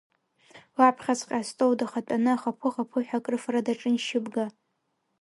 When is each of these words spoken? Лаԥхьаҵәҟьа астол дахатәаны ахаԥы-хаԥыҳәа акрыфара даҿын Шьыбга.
Лаԥхьаҵәҟьа 0.79 1.37
астол 1.41 1.71
дахатәаны 1.79 2.31
ахаԥы-хаԥыҳәа 2.33 3.17
акрыфара 3.19 3.65
даҿын 3.65 3.95
Шьыбга. 4.05 4.45